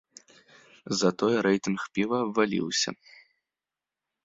[1.01, 2.89] Затое рэйтынг піва абваліўся.